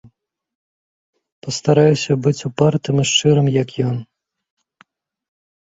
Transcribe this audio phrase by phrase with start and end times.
[1.47, 4.05] Пастараюся быць упартым і шчырым, як ён.